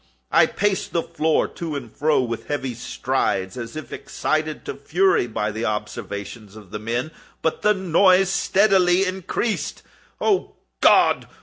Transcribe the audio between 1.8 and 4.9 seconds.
fro with heavy strides, as if excited to